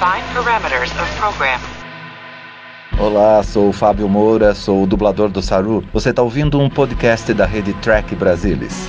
[0.00, 1.60] Define parameters of program.
[2.98, 5.84] Olá, sou o Fábio Moura, sou o dublador do Saru.
[5.92, 8.88] Você está ouvindo um podcast da rede Track Brasilis.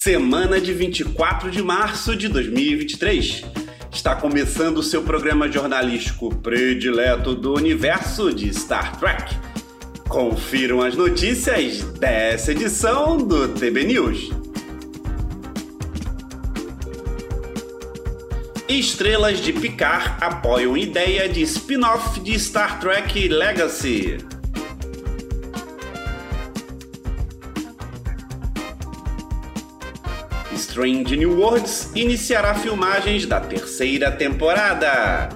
[0.00, 3.42] Semana de 24 de março de 2023.
[3.90, 9.36] Está começando o seu programa jornalístico predileto do universo de Star Trek.
[10.08, 14.41] Confiram as notícias dessa edição do TB News.
[18.78, 24.16] Estrelas de Picard apoiam ideia de spin-off de Star Trek Legacy.
[30.54, 35.28] Strange New Worlds iniciará filmagens da terceira temporada.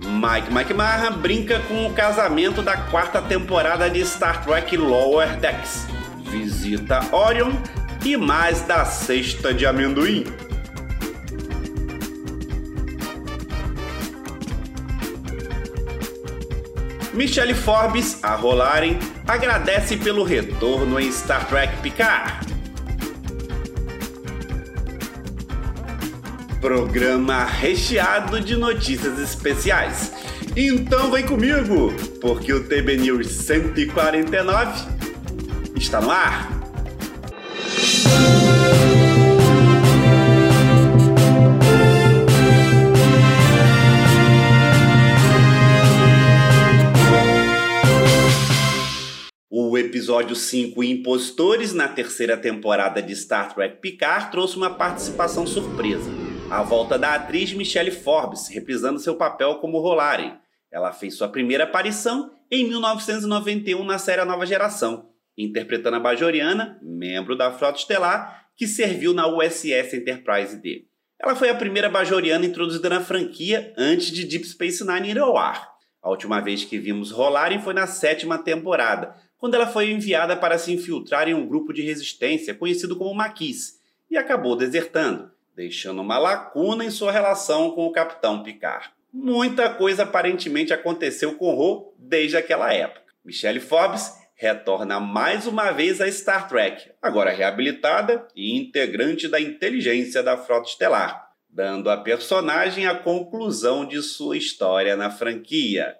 [0.00, 5.97] Mike McMahon brinca com o casamento da quarta temporada de Star Trek Lower Decks
[6.28, 7.52] visita Orion
[8.04, 10.24] e mais da cesta de amendoim.
[17.14, 22.46] Michelle Forbes, a rolarem, agradece pelo retorno em Star Trek Picard.
[26.60, 30.12] Programa recheado de notícias especiais.
[30.56, 34.97] Então vem comigo, porque o TB News 149
[35.88, 36.50] está no ar.
[49.50, 56.10] O episódio 5 Impostores, na terceira temporada de Star Trek Picard, trouxe uma participação surpresa.
[56.50, 60.36] A volta da atriz Michelle Forbes, reprisando seu papel como Rolaren.
[60.70, 65.07] Ela fez sua primeira aparição em 1991 na série Nova Geração,
[65.44, 70.86] interpretando a Bajoriana, membro da Frota Estelar, que serviu na USS Enterprise D.
[71.20, 75.36] Ela foi a primeira Bajoriana introduzida na franquia antes de Deep Space Nine ir ao
[75.36, 75.68] ar.
[76.02, 80.58] A última vez que vimos rolarem foi na sétima temporada, quando ela foi enviada para
[80.58, 83.78] se infiltrar em um grupo de resistência conhecido como Maquis,
[84.10, 88.90] e acabou desertando, deixando uma lacuna em sua relação com o Capitão Picard.
[89.12, 93.02] Muita coisa aparentemente aconteceu com Ro desde aquela época.
[93.24, 100.22] Michelle Forbes retorna mais uma vez a Star Trek, agora reabilitada e integrante da inteligência
[100.22, 105.96] da Frota Estelar, dando à personagem a conclusão de sua história na franquia.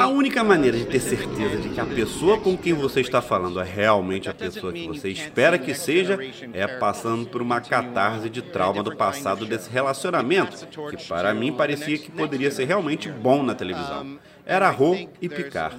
[0.00, 3.58] A única maneira de ter certeza de que a pessoa com quem você está falando
[3.58, 6.16] é realmente a pessoa que você espera que seja
[6.52, 11.98] é passando por uma catarse de trauma do passado desse relacionamento, que para mim parecia
[11.98, 14.20] que poderia ser realmente bom na televisão.
[14.44, 15.76] Era Ro e Picard.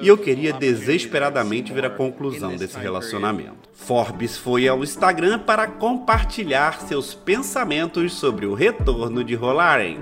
[0.00, 3.68] E eu queria desesperadamente ver a conclusão desse relacionamento.
[3.74, 9.98] Forbes foi ao Instagram para compartilhar seus pensamentos sobre o retorno de Rolaren.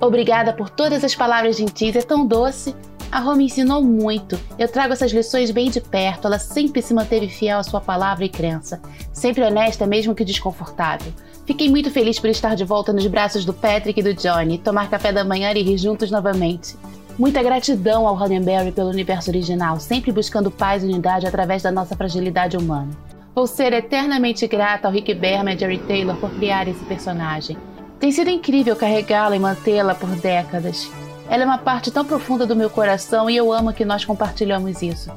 [0.00, 2.74] Obrigada por todas as palavras gentis, é tão doce.
[3.10, 4.38] A Rô me ensinou muito.
[4.58, 6.26] Eu trago essas lições bem de perto.
[6.26, 8.80] Ela sempre se manteve fiel à sua palavra e crença.
[9.12, 11.12] Sempre honesta, mesmo que desconfortável.
[11.46, 14.90] Fiquei muito feliz por estar de volta nos braços do Patrick e do Johnny, tomar
[14.90, 16.76] café da manhã e rir juntos novamente.
[17.16, 21.96] Muita gratidão ao Roddenberry pelo universo original, sempre buscando paz e unidade através da nossa
[21.96, 22.90] fragilidade humana.
[23.34, 27.56] Vou ser eternamente grata ao Rick Berman e Jerry Taylor por criar esse personagem.
[28.00, 30.90] Tem sido incrível carregá-la e mantê-la por décadas.
[31.28, 34.80] Ela é uma parte tão profunda do meu coração e eu amo que nós compartilhamos
[34.80, 35.10] isso.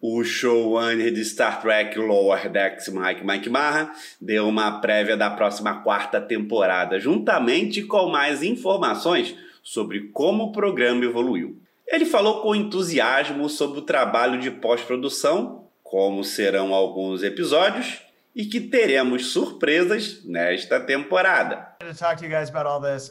[0.00, 5.82] O showrunner de Star Trek Lower Decks, Mike Mike Marra, deu uma prévia da próxima
[5.82, 11.56] quarta temporada, juntamente com mais informações sobre como o programa evoluiu.
[11.86, 18.00] Ele falou com entusiasmo sobre o trabalho de pós-produção, como serão alguns episódios
[18.34, 21.77] e que teremos surpresas nesta temporada.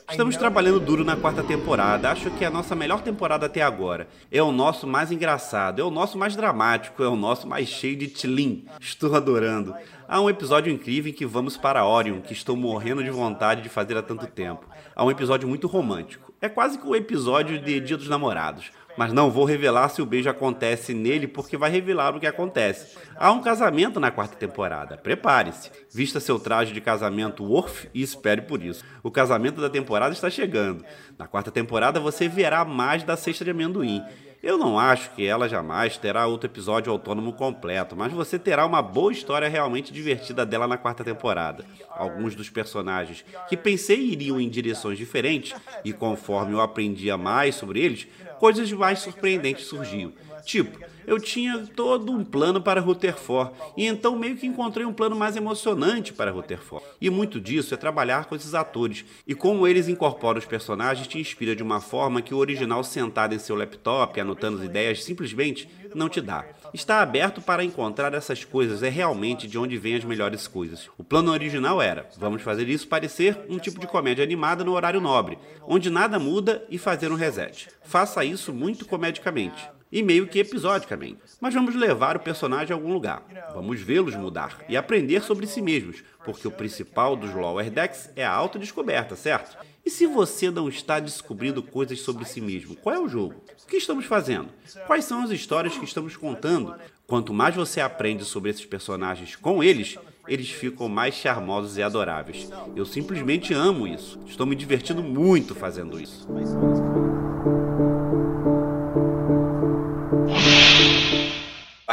[0.10, 2.12] Estamos trabalhando duro na quarta temporada.
[2.12, 4.08] Acho que é a nossa melhor temporada até agora.
[4.32, 7.96] É o nosso mais engraçado, é o nosso mais dramático, é o nosso mais cheio
[7.96, 8.66] de tlim.
[8.80, 9.76] Estou adorando.
[10.08, 13.70] Há um episódio incrível em que vamos para Orion, que estou morrendo de vontade de
[13.70, 14.68] fazer há tanto tempo.
[14.96, 16.32] Há um episódio muito romântico.
[16.40, 20.02] É quase que o um episódio de Dia dos Namorados mas não vou revelar se
[20.02, 22.98] o beijo acontece nele porque vai revelar o que acontece.
[23.16, 24.98] Há um casamento na quarta temporada.
[24.98, 25.70] Prepare-se.
[25.94, 28.84] Vista seu traje de casamento Worf e espere por isso.
[29.04, 30.84] O casamento da temporada está chegando.
[31.18, 34.04] Na quarta temporada você verá mais da cesta de amendoim.
[34.42, 38.82] Eu não acho que ela jamais terá outro episódio autônomo completo, mas você terá uma
[38.82, 41.66] boa história realmente divertida dela na quarta temporada.
[41.90, 47.82] Alguns dos personagens que pensei iriam em direções diferentes, e conforme eu aprendia mais sobre
[47.82, 48.08] eles,
[48.40, 50.14] coisas mais surpreendentes surgiam.
[50.48, 55.14] Tipo, eu tinha todo um plano para Rutherford, e então meio que encontrei um plano
[55.14, 56.86] mais emocionante para Rutherford.
[57.02, 61.20] E muito disso é trabalhar com esses atores, e como eles incorporam os personagens te
[61.20, 65.68] inspira de uma forma que o original sentado em seu laptop, anotando as ideias, simplesmente
[65.94, 66.46] não te dá.
[66.74, 70.90] Está aberto para encontrar essas coisas, é realmente de onde vêm as melhores coisas.
[70.98, 75.02] O plano original era: vamos fazer isso parecer um tipo de comédia animada no horário
[75.02, 77.68] nobre, onde nada muda e fazer um reset.
[77.84, 81.20] Faça isso muito comedicamente e meio que episodicamente.
[81.40, 83.24] Mas vamos levar o personagem a algum lugar.
[83.54, 88.26] Vamos vê-los mudar e aprender sobre si mesmos, porque o principal dos Lower Decks é
[88.26, 89.58] a autodescoberta, certo?
[89.86, 93.36] E se você não está descobrindo coisas sobre si mesmo, qual é o jogo?
[93.64, 94.50] O que estamos fazendo?
[94.86, 96.76] Quais são as histórias que estamos contando?
[97.08, 99.98] Quanto mais você aprende sobre esses personagens com eles,
[100.28, 102.50] eles ficam mais charmosos e adoráveis.
[102.76, 104.20] Eu simplesmente amo isso.
[104.28, 106.28] Estou me divertindo muito fazendo isso.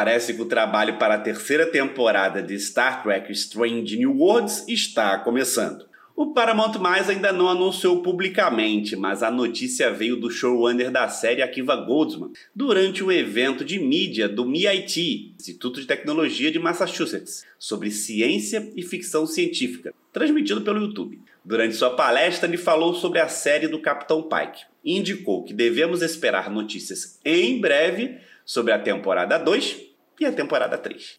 [0.05, 5.17] Parece que o trabalho para a terceira temporada de Star Trek Strange New Worlds está
[5.19, 5.87] começando.
[6.15, 11.41] O Paramount Mais ainda não anunciou publicamente, mas a notícia veio do showrunner da série
[11.41, 17.91] Akiva Goldsman durante o evento de mídia do MIT, Instituto de Tecnologia de Massachusetts, sobre
[17.91, 21.19] ciência e ficção científica, transmitido pelo YouTube.
[21.43, 26.03] Durante sua palestra, ele falou sobre a série do Capitão Pike e indicou que devemos
[26.03, 31.19] esperar notícias em breve sobre a temporada 2 e a temporada 3.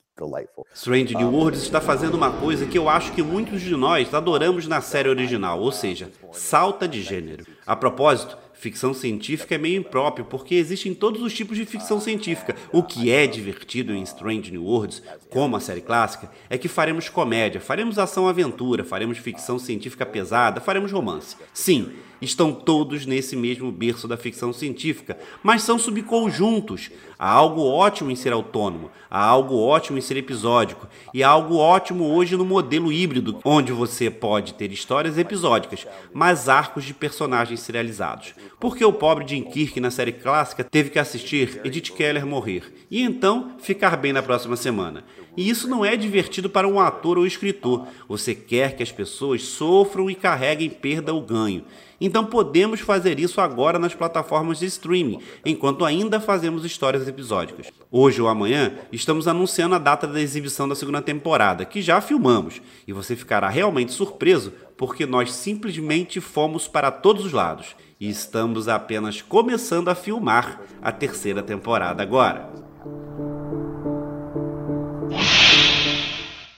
[0.74, 4.66] Strange New Worlds está fazendo uma coisa que eu acho que muitos de nós adoramos
[4.66, 7.46] na série original, ou seja, salta de gênero.
[7.68, 12.56] A propósito, ficção científica é meio impróprio, porque existem todos os tipos de ficção científica.
[12.72, 17.10] O que é divertido em Strange New Worlds, como a série clássica, é que faremos
[17.10, 21.36] comédia, faremos ação-aventura, faremos ficção científica pesada, faremos romance.
[21.54, 21.92] Sim,
[22.26, 26.92] estão todos nesse mesmo berço da ficção científica, mas são subconjuntos.
[27.18, 31.56] Há algo ótimo em ser autônomo, há algo ótimo em ser episódico, e há algo
[31.56, 37.62] ótimo hoje no modelo híbrido, onde você pode ter histórias episódicas, mas arcos de personagens
[37.62, 38.34] serializados.
[38.60, 43.02] Porque o pobre Jim Kirk na série clássica teve que assistir Edith Keller morrer, e
[43.02, 45.06] então ficar bem na próxima semana.
[45.38, 47.88] E isso não é divertido para um ator ou escritor.
[48.08, 51.64] Você quer que as pessoas sofram e carreguem perda ou ganho.
[52.00, 57.68] Então podemos fazer isso agora nas plataformas de streaming, enquanto ainda fazemos histórias episódicas.
[57.90, 62.62] Hoje ou amanhã estamos anunciando a data da exibição da segunda temporada, que já filmamos,
[62.86, 68.68] e você ficará realmente surpreso porque nós simplesmente fomos para todos os lados e estamos
[68.68, 72.50] apenas começando a filmar a terceira temporada agora.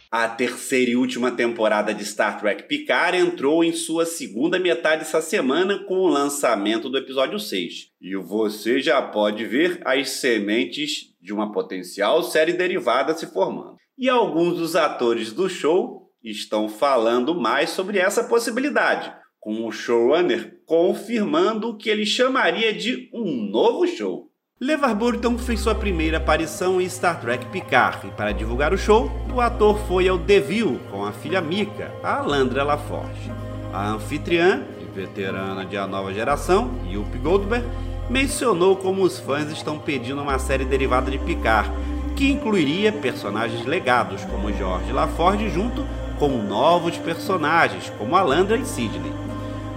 [0.09, 5.21] A terceira e última temporada de Star Trek Picard entrou em sua segunda metade essa
[5.21, 7.91] semana com o lançamento do episódio 6.
[7.99, 13.75] E você já pode ver as sementes de uma potencial série derivada se formando.
[13.97, 20.57] E alguns dos atores do show estão falando mais sobre essa possibilidade, com o showrunner
[20.65, 24.26] confirmando o que ele chamaria de um novo show.
[24.59, 29.11] LeVar Burton fez sua primeira aparição em Star Trek Picard e para divulgar o show,
[29.31, 33.31] o ator foi ao View com a filha Mika, a Alandra LaForge.
[33.71, 34.63] A anfitriã,
[34.95, 37.67] veterana de A Nova Geração, Yuppie Goldberg,
[38.09, 41.71] mencionou como os fãs estão pedindo uma série derivada de Picard,
[42.15, 45.85] que incluiria personagens legados como George LaForge junto
[46.17, 49.13] com novos personagens como Alandra e Sidney.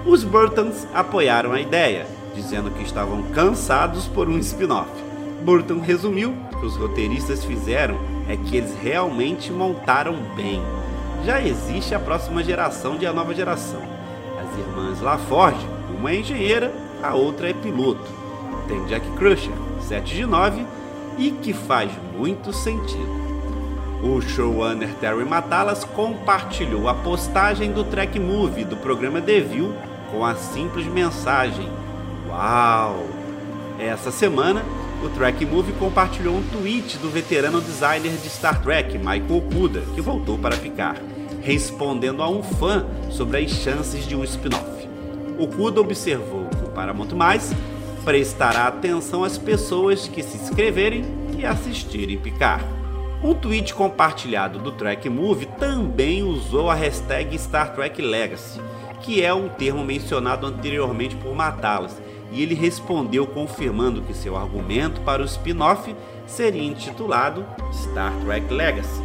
[0.07, 4.90] Os Burtons apoiaram a ideia, dizendo que estavam cansados por um spin-off.
[5.42, 10.62] Burton resumiu que os roteiristas fizeram é que eles realmente montaram bem.
[11.25, 13.82] Já existe a próxima geração de a nova geração.
[14.40, 15.66] As irmãs LaForge,
[15.99, 16.72] uma é engenheira,
[17.02, 18.10] a outra é piloto.
[18.68, 20.64] Tem Jack Crusher, 7 de 9,
[21.18, 23.20] e que faz muito sentido.
[24.02, 29.75] O showrunner Terry Matalas compartilhou a postagem do Track Movie do programa The View
[30.10, 31.68] com a simples mensagem
[32.30, 33.08] Uau!
[33.76, 34.62] Essa semana,
[35.02, 40.00] o Track Movie compartilhou um tweet do veterano designer de Star Trek, Michael Okuda, que
[40.00, 40.96] voltou para ficar,
[41.42, 44.88] respondendo a um fã sobre as chances de um spin-off.
[45.38, 47.08] Okuda observou que o Paramount+,
[48.04, 51.04] prestará atenção às pessoas que se inscreverem
[51.37, 52.64] e assistirem Picar.
[53.25, 58.60] Um tweet compartilhado do Track Movie também usou a hashtag Star Trek Legacy,
[59.00, 65.00] que é um termo mencionado anteriormente por Matalas, e ele respondeu confirmando que seu argumento
[65.00, 65.94] para o spin-off
[66.26, 69.02] seria intitulado Star Trek Legacy.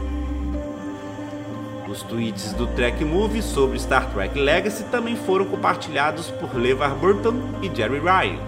[1.89, 7.33] Os tweets do Trek Movie sobre Star Trek Legacy também foram compartilhados por LeVar Burton
[7.61, 8.39] e Jerry Ryan.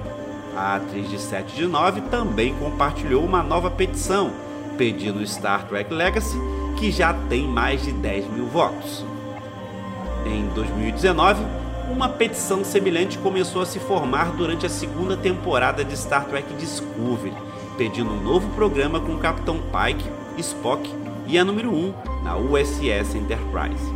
[0.56, 4.32] A atriz de 7 de 9 também compartilhou uma nova petição,
[4.76, 6.38] pedindo Star Trek Legacy,
[6.78, 9.06] que já tem mais de 10 mil votos.
[10.26, 11.46] Em 2019,
[11.90, 17.34] uma petição semelhante começou a se formar durante a segunda temporada de Star Trek Discovery,
[17.78, 20.94] pedindo um novo programa com o Capitão Pike, Spock
[21.28, 23.92] e a número 1 na USS Enterprise.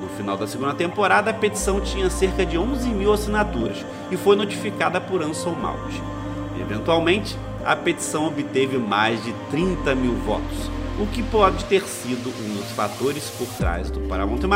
[0.00, 4.36] No final da segunda temporada, a petição tinha cerca de 11 mil assinaturas e foi
[4.36, 5.94] notificada por Anson Mount.
[6.60, 12.56] Eventualmente, a petição obteve mais de 30 mil votos, o que pode ter sido um
[12.56, 14.46] dos fatores por trás do Paramount+,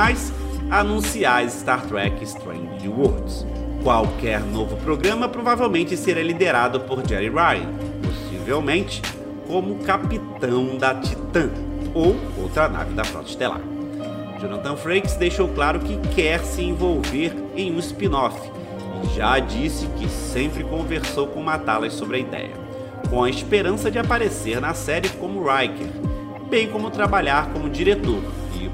[0.71, 3.47] anunciar Star Trek Strange Worlds.
[3.83, 9.01] Qualquer novo programa provavelmente será liderado por Jerry Ryan, possivelmente
[9.47, 11.51] como capitão da Titan
[11.95, 13.61] ou outra nave da Frota Estelar.
[14.41, 18.39] Jonathan Frakes deixou claro que quer se envolver em um spin-off
[19.05, 22.55] e já disse que sempre conversou com Matalas sobre a ideia,
[23.09, 25.87] com a esperança de aparecer na série como Riker,
[26.51, 28.21] bem como trabalhar como diretor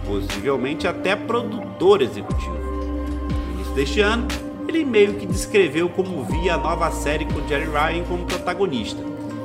[0.06, 2.58] possivelmente até produtor executivo.
[2.58, 4.26] No início deste ano,
[4.68, 9.02] ele meio que descreveu como via a nova série com Jerry Ryan como protagonista.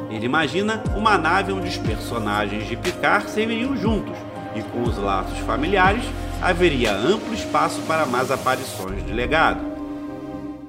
[0.10, 4.16] Ele imagina uma nave onde os personagens de Picard serviriam juntos
[4.56, 6.04] e com os laços familiares
[6.42, 9.77] haveria amplo espaço para mais aparições de legado.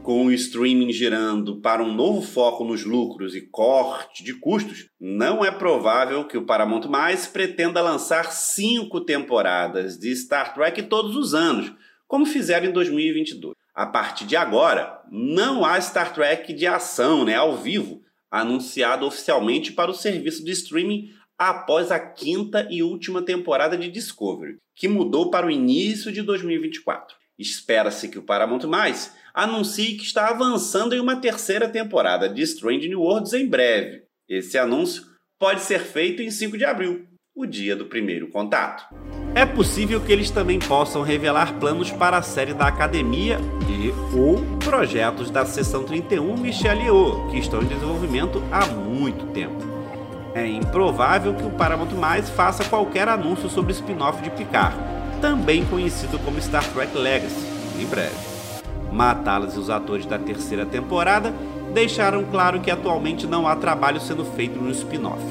[0.09, 5.45] Com o streaming girando para um novo foco nos lucros e corte de custos, não
[5.45, 11.35] é provável que o Paramount Mais pretenda lançar cinco temporadas de Star Trek todos os
[11.35, 11.71] anos,
[12.07, 13.55] como fizeram em 2022.
[13.75, 18.01] A partir de agora, não há Star Trek de ação, né, ao vivo,
[18.31, 24.57] anunciado oficialmente para o serviço de streaming após a quinta e última temporada de Discovery,
[24.75, 27.15] que mudou para o início de 2024.
[27.39, 32.89] Espera-se que o Paramount Mais anuncie que está avançando em uma terceira temporada de Strange
[32.89, 34.03] New Worlds em breve.
[34.29, 35.05] Esse anúncio
[35.39, 38.93] pode ser feito em 5 de abril, o dia do primeiro contato.
[39.37, 43.39] É possível que eles também possam revelar planos para a série da Academia
[43.71, 49.63] e ou projetos da Seção 31 Michel Yeoh, que estão em desenvolvimento há muito tempo.
[50.35, 54.77] É improvável que o Paramount Mais faça qualquer anúncio sobre o spin-off de Picard,
[55.21, 57.47] também conhecido como Star Trek Legacy,
[57.81, 58.38] em breve.
[58.93, 61.33] Matá-las e os atores da terceira temporada
[61.73, 65.23] deixaram claro que atualmente não há trabalho sendo feito no spin-off.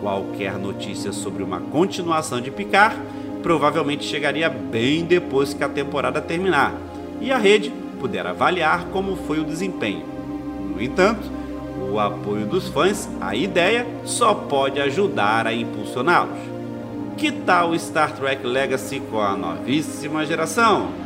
[0.00, 2.96] Qualquer notícia sobre uma continuação de Picard
[3.42, 6.74] provavelmente chegaria bem depois que a temporada terminar
[7.20, 10.04] e a rede puder avaliar como foi o desempenho.
[10.74, 11.30] No entanto,
[11.90, 16.38] o apoio dos fãs à ideia só pode ajudar a impulsioná-los.
[17.16, 21.05] Que tal Star Trek Legacy com a novíssima geração?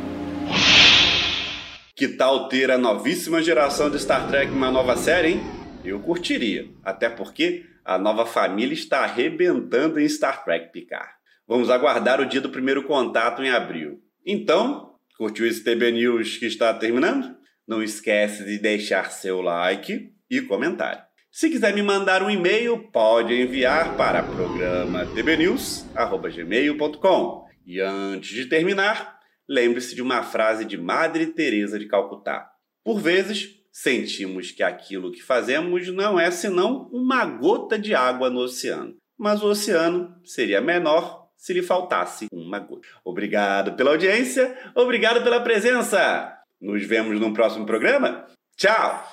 [2.01, 5.41] Que tal ter a novíssima geração de Star Trek uma nova série, hein?
[5.85, 11.11] Eu curtiria, até porque a nova família está arrebentando em Star Trek Picard.
[11.47, 14.01] Vamos aguardar o dia do primeiro contato em abril.
[14.25, 17.35] Então, curtiu esse TB News que está terminando?
[17.67, 21.03] Não esquece de deixar seu like e comentário.
[21.31, 27.45] Se quiser me mandar um e-mail, pode enviar para programa tbnews@gmail.com.
[27.63, 29.20] E antes de terminar,
[29.51, 32.49] lembre-se de uma frase de Madre Teresa de Calcutá.
[32.85, 38.39] Por vezes, sentimos que aquilo que fazemos não é senão uma gota de água no
[38.39, 42.87] oceano, mas o oceano seria menor se lhe faltasse uma gota.
[43.03, 46.33] Obrigado pela audiência, obrigado pela presença.
[46.61, 48.25] Nos vemos no próximo programa.
[48.55, 49.03] Tchau.